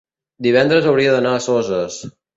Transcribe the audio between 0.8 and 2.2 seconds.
hauria d'anar a Soses.